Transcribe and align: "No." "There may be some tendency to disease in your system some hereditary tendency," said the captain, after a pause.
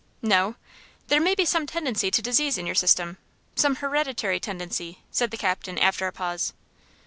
"No." 0.23 0.55
"There 1.09 1.21
may 1.21 1.35
be 1.35 1.45
some 1.45 1.67
tendency 1.67 2.09
to 2.09 2.23
disease 2.23 2.57
in 2.57 2.65
your 2.65 2.73
system 2.73 3.19
some 3.55 3.75
hereditary 3.75 4.39
tendency," 4.39 5.03
said 5.11 5.29
the 5.29 5.37
captain, 5.37 5.77
after 5.77 6.07
a 6.07 6.11
pause. 6.11 6.53